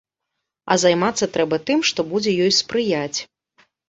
[0.75, 3.19] А займацца трэба тым, што будзе ёй спрыяць.